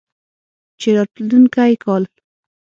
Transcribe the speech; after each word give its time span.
چې 0.79 0.89
راتلونکی 0.95 1.71
کال 1.83 2.03